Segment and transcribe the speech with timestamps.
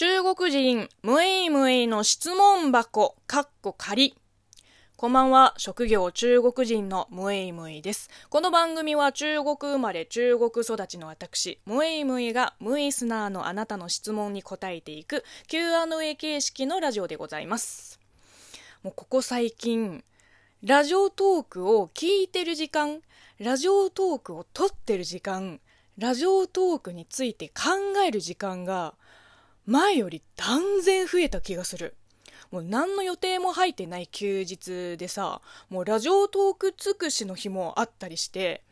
[0.00, 4.16] 中国人、ムイムイの質問箱、かっこ仮。
[4.96, 8.08] こんばんは、職業中国人のムイムイです。
[8.30, 18.00] この番組は中国生まれ中国育ちの私、ムイムイがムイスナーのあなたの質問に答えていく Q&A 形式のラジオでございます。
[18.82, 20.02] もうここ最近、
[20.62, 23.02] ラジオトークを聞いてる時間、
[23.38, 25.60] ラジオトークを撮ってる時間、
[25.98, 27.54] ラジオトークについて考
[28.02, 28.94] える時間が
[29.70, 31.94] 前より断然増えた気がする。
[32.50, 38.64] もう何の予定も入ってない休日でさ、もうラジオトーク尽くしの日もあったりして、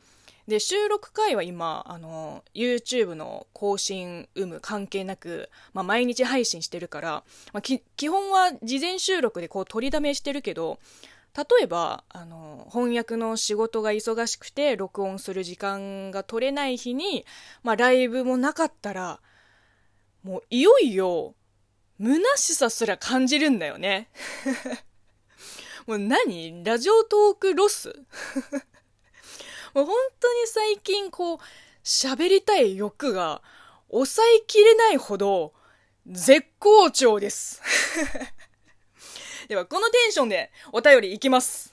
[0.49, 7.23] で、収録回は今、あの、YouTube の更新有無関係なく、まあ、毎日配信してるから、
[7.53, 10.81] まあ、基本は事前収録でこう取りだめしてるけど、
[11.37, 17.25] 例えば、あの、翻訳の仕事が忙しくて録音する時間が取れない日に、
[17.63, 19.21] まあ、ライブもなかったら、
[20.23, 21.35] もういよいよ、
[22.01, 24.09] 虚しさすら感じるんだよね。
[25.87, 26.63] もう何？
[26.65, 27.89] ラジオトークロス？
[29.75, 31.39] もう本当に最近こう、
[31.83, 33.43] 喋りたい欲が
[33.91, 35.55] 抑えきれないほど
[36.07, 37.63] 絶好調です。
[39.49, 41.73] では、このテンションでお便りいきます。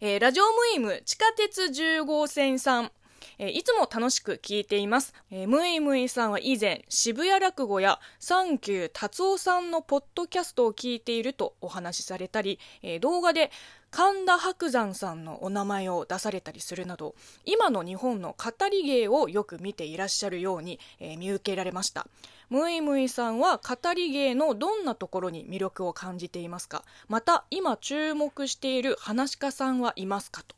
[0.00, 2.92] えー、ラジオムイム地下鉄10号線さん。
[3.38, 5.14] えー、いつも楽しく聞いています。
[5.30, 13.50] えー、ムイムイさんは以前、渋谷落語やサンキュー達夫さんのポッドキャストを聞いているとお話しされたり、えー、動画で
[13.90, 22.06] 神田伯山さんのお名前を出されたりするなど、今の日本の語り芸をよく見ていらっしゃるように、えー、見受けられました。
[22.48, 26.84] ムイムイさんは語り芸のどんなところに魅力を感じていますか？
[27.08, 30.54] また、今注目している話家さんはいますかと。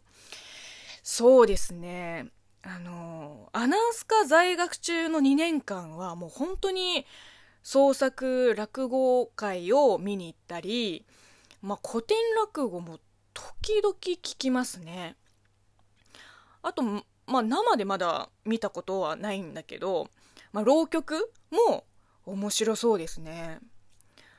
[1.03, 2.27] そうですね。
[2.63, 7.07] あのアナウンス科在学中の2年間はもう本当に
[7.63, 11.05] 創作落語会を見に行ったり、
[11.63, 12.99] まあ、古典落語も
[13.35, 15.17] 時々聞きますね。
[16.63, 17.03] あと、ま
[17.41, 20.09] あ、生でまだ見たことはないんだけど、
[20.53, 21.85] まあ、浪曲も
[22.25, 23.59] 面白そうですね。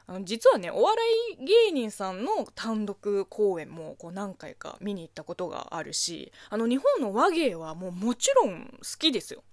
[0.09, 0.97] あの実はねお笑
[1.39, 9.43] い芸人さんの単独公演もこう何回か見に行ったことがあるしあの日本の和芸はもうもちろん好きですよ。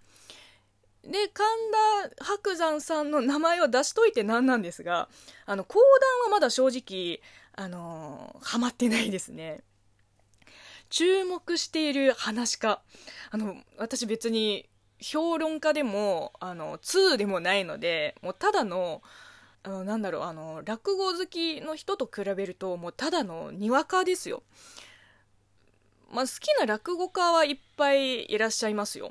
[1.03, 1.47] で神
[2.19, 5.09] 田伯山さんの名前を出しといてなんなんですが
[5.45, 5.79] あの講
[6.25, 7.21] 談はまだ正直
[7.59, 9.63] あの、ハマってないですね。
[10.91, 12.81] 注目している話家。
[13.31, 14.69] あの私別に
[15.01, 19.03] 評論家でもあの2でもないのでもうただの
[19.67, 24.45] あのなんだろうあの落語好きの人と比べるともうただのにわかですよ。
[26.13, 29.11] まあ、好きな落語家はいっぱいいらっしゃいますよ。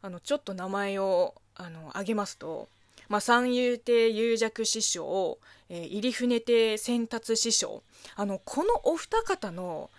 [0.00, 2.68] あのちょっと名前をあの挙げますと、
[3.08, 7.82] まあ、三遊亭遊尺師匠、えー、入船亭先達師匠
[8.14, 9.90] あのこのお二方の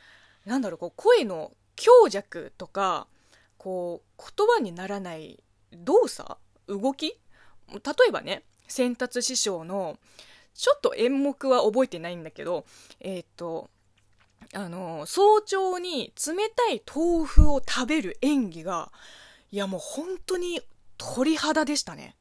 [0.45, 3.05] なんだろうこう声の強弱とか
[3.57, 5.43] こう言葉にならない
[5.73, 6.37] 動作
[6.67, 7.19] 動き？
[7.67, 9.97] 例えばね先達師匠の
[10.53, 12.65] ちょっと演目は覚えてないんだけど
[12.99, 13.69] えっ、ー、と
[14.53, 18.91] あの早朝に冷たい豆腐を食べる演技が
[19.51, 20.61] いやもう本当に
[20.97, 22.15] 鳥肌でしたね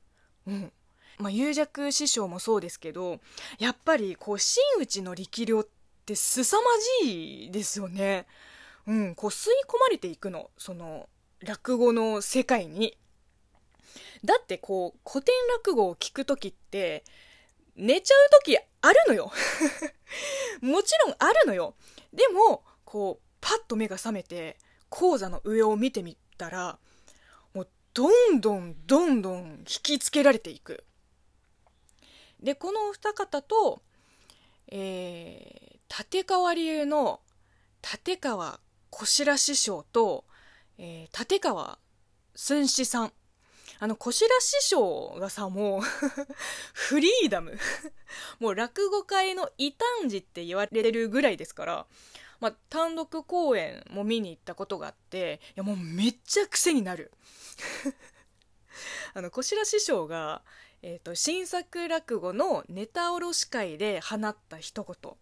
[0.47, 0.73] うん
[1.19, 3.19] まあ、有弱師匠もそうですけど
[3.59, 5.67] やっぱりこう真打ちの力量っ
[6.07, 6.69] て凄ま
[7.03, 8.27] じいですよね。
[8.87, 11.09] うん、こう吸い込まれていくのその
[11.41, 12.97] 落語の世界に。
[14.25, 17.05] だってこう古典落語を聞く時って
[17.77, 19.31] 寝ちゃう時あるのよ。
[20.61, 21.75] もちろんあるのよ。
[22.13, 24.59] でもこうパッと目が覚めて
[24.89, 26.79] 講座の上を見てみたら
[27.55, 30.85] もうどんどんどんどん引きつけられていく。
[32.41, 33.83] でこのお二方と、
[34.69, 37.21] えー、立川流の
[37.83, 40.25] 立川小白師匠と、
[40.79, 41.79] えー、立川
[42.35, 43.13] 寸志さん
[43.79, 45.83] あの、小白師匠がさ、もう
[46.73, 47.59] フリーダム。
[48.41, 51.87] もう落語界の異端児って言われてるぐらいですから、
[52.41, 57.13] まあ、単独公演も見に行ったことがあって、いや、もうめっちゃ癖になる。
[59.15, 60.43] あの、小白師匠が、
[60.83, 65.13] えっ、ー、と、新作落語のネタおろし会で放った一言。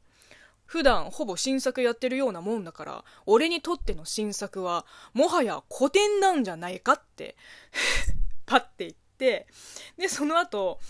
[0.66, 4.84] 普段ほぼ新作やってるようなもんだから、俺にとっての新作は、
[5.14, 7.36] もはや古典なんじゃないかって。
[8.46, 9.46] パッて行って、
[9.98, 10.80] で、その後、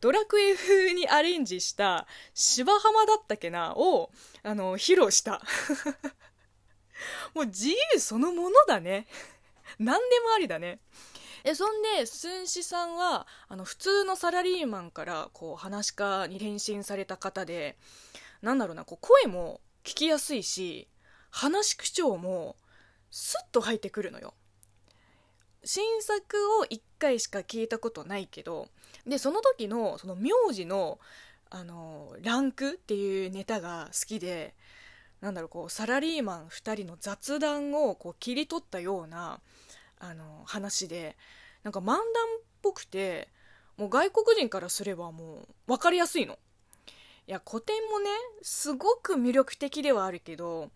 [0.00, 4.10] ドラクエ風にアレンジした芝浜だったっけなを、
[4.42, 5.42] あの、披露した。
[7.34, 9.06] もう自由そのものだね。
[9.78, 10.80] 何でもありだね。
[11.46, 17.76] でそんで寸志さんはあの普通のサラリーマンからこう話し家に転身された方で
[18.42, 20.88] なんだろうなこう声も聞きやすいし
[21.30, 22.56] 話口調も
[23.12, 24.34] スッと入ってくるのよ
[25.66, 28.68] 新作を1回しか聞いたことないけど
[29.06, 30.98] でその時のその名字の
[31.48, 34.54] あのランクっていうネタが好きで
[35.20, 39.40] なんだろうこうサラリーマン2人の雑談をこう切り取ったような
[39.98, 41.16] あの話で
[41.62, 42.02] なんか漫談っ
[42.62, 43.28] ぽくて
[43.76, 46.38] もう外国人からすればもう分かりやすいの。
[47.28, 48.08] いや古典もね
[48.42, 50.70] すごく魅力的ではあるけど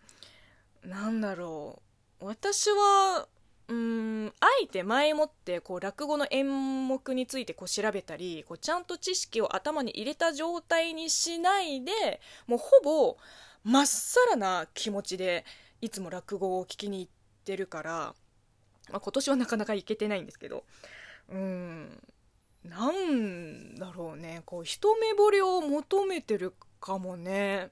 [0.83, 1.81] なんだろ
[2.19, 3.27] う私は
[3.71, 13.17] うんあえて前もってこう落語の演目についてこう調べたりこうちゃんと知識を頭に入れた状態にしないでもうほぼ
[13.63, 15.45] まっさらな気持ちで
[15.79, 17.11] いつも落語を聞きに行っ
[17.45, 17.91] てるから、
[18.91, 20.65] まあ、今年はなかなか行けてないんですけど
[21.29, 21.97] うん
[22.65, 27.69] なんだろうねこう一目惚れを求めてるかもね。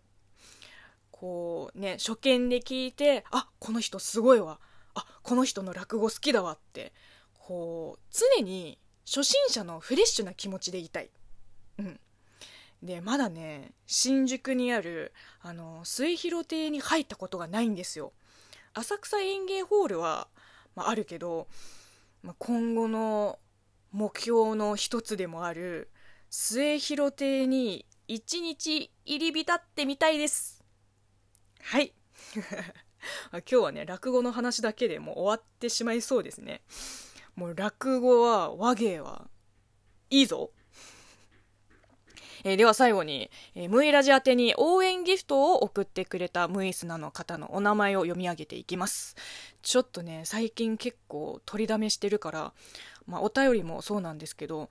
[1.12, 4.60] こうね初見で聞いてあこの人すごいわ。
[5.00, 6.94] あこの人の落語好きだわって
[7.34, 11.10] こう常に初心者のフレッシュな気持ちでいたい。
[11.80, 12.00] うん。
[12.84, 15.12] でまだね新宿にある
[15.42, 18.13] あの末広亭に入ったことがないんですよ。
[18.74, 20.28] 浅草園芸ホールは、
[20.75, 21.48] まあ、るけど、
[22.22, 23.40] まあ、今後の
[23.92, 25.90] 目標の一つでもある
[26.30, 30.63] 末広亭に一日入り浸ってみたいです。
[31.62, 31.94] はい。
[33.31, 36.62] 今日はね落語の話だけでもう終わってしまいそうですね
[37.36, 39.28] もう落語は和芸は
[40.10, 40.52] いいぞ
[42.44, 49.16] えー、では最後に、えー、ムイラジ宛てに応援ギフトを送ってくれたムイスナの方のお名前を読み上げていきます。
[49.62, 52.54] ちょっとね、最近結構取りだめしてるから、
[53.08, 54.70] まあ、お便りもそうなんですけど、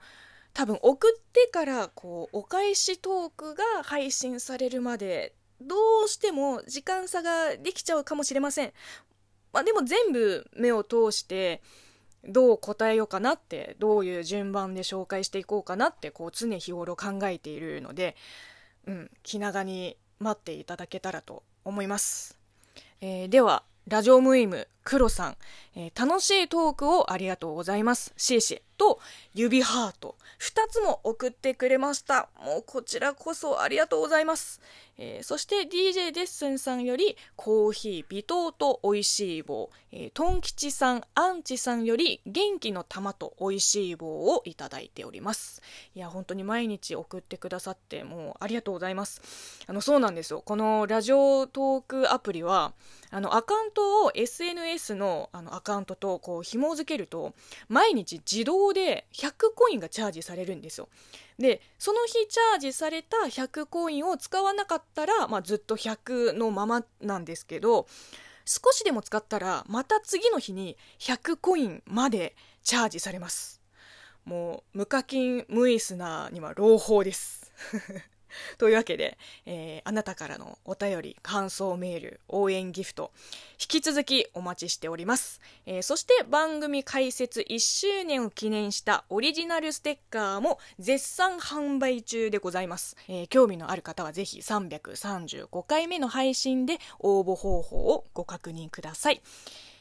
[0.53, 5.75] 多分送ってからこうお返しトークが配信されるまでど
[6.05, 8.73] うしても時間差ができちゃうかもしれません。
[9.51, 11.61] まあ、でも全部目を通して
[12.23, 18.15] どう答えようかなってどういう順番で紹介していこうかなってこう常日頃考えているので、
[18.85, 22.37] うん、気長に待っていただけたらと思います、
[22.99, 25.37] えー、ではラジオムイム黒さん、
[25.75, 28.13] えー、楽しいトークをありがとうございます。
[28.17, 28.99] シエシエと
[29.35, 32.29] 指ハート、2つも送ってくれました。
[32.43, 34.61] もうこちらこそありがとうございます。
[34.97, 45.61] えー、そして DJ デッスンさんよりコーヒー微糖と美味しい棒、えー、トン吉さん、アンチさんより元気の玉と美味しい棒をいただいております。
[45.95, 49.21] いや、本当に毎日送ってくださってもうありがとうございます。
[49.67, 50.41] あの、そうなんですよ。
[50.41, 52.73] このラジオトークアプリは、
[53.11, 57.33] あの、アカウントを SNS のあのアカウントとこう紐付けると
[57.67, 60.89] 毎日自動で100コインがチャージされるんですよ。
[61.37, 67.87] でその日チャージされた100コインを使わなかったら、まあ、ずっと100のままなんですけど
[68.45, 73.61] 少しでも使ったらまた次の日に100コインまでチャージされます。
[74.25, 77.51] もう無課金無イスナーには朗報です。
[78.57, 83.11] というわけで、えー、あなたからのお便り、感想メール、応援ギフト、
[83.53, 85.41] 引き続きお待ちしております。
[85.65, 92.95] えー、そして番組開設1周年を記念したオリジナルステッカーも絶賛販売中でございます。
[93.07, 99.21] えー、興味のある方はぜひ335回目の配信で応募方法をご確認ください。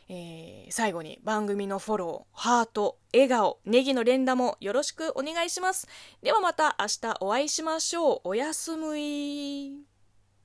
[0.09, 5.87] えー、最後に番組のフォロー、ハート、笑顔、ネギの連打もよろしくお願いします。
[6.23, 8.21] ではまた明日お会いしましょう。
[8.25, 9.88] おやすみ。